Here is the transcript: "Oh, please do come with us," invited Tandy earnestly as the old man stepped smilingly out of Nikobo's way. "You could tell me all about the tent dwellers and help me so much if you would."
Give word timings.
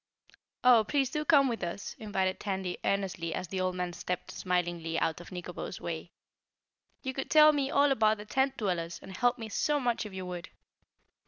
"Oh, 0.63 0.83
please 0.83 1.11
do 1.11 1.23
come 1.23 1.47
with 1.47 1.61
us," 1.63 1.93
invited 1.99 2.39
Tandy 2.39 2.79
earnestly 2.83 3.35
as 3.35 3.49
the 3.49 3.61
old 3.61 3.75
man 3.75 3.93
stepped 3.93 4.31
smilingly 4.31 4.97
out 4.97 5.21
of 5.21 5.31
Nikobo's 5.31 5.79
way. 5.79 6.09
"You 7.03 7.13
could 7.13 7.29
tell 7.29 7.53
me 7.53 7.69
all 7.69 7.91
about 7.91 8.17
the 8.17 8.25
tent 8.25 8.57
dwellers 8.57 8.97
and 9.03 9.15
help 9.15 9.37
me 9.37 9.47
so 9.47 9.79
much 9.79 10.03
if 10.07 10.11
you 10.11 10.25
would." 10.25 10.49